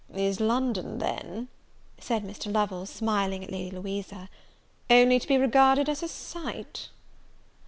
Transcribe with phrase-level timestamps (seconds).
[0.15, 1.47] "Is London, then,"
[1.99, 2.51] said Mr.
[2.51, 4.29] Lovel, smiling at Lady Louisa,
[4.89, 6.89] "only to be regarded as a sight?"